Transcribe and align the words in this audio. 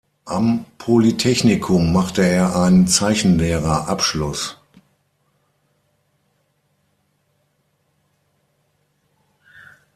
Am 0.25 0.65
Polytechnikum 0.79 1.93
machte 1.93 2.23
er 2.25 2.55
einen 2.59 2.87
Zeichenlehrer-Abschluss. 2.87 4.59